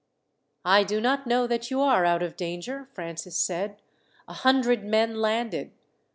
[0.65, 3.79] "I do not know that you are out of danger," Francis said.
[4.27, 5.73] "A hundred men landed.